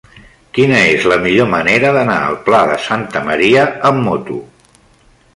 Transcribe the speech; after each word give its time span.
Quina 0.57 0.77
és 0.93 1.03
la 1.09 1.17
millor 1.25 1.49
manera 1.51 1.91
d'anar 1.97 2.15
al 2.29 2.37
Pla 2.47 2.61
de 2.71 2.77
Santa 2.85 3.21
Maria 3.27 3.67
amb 3.91 4.01
moto? 4.07 4.39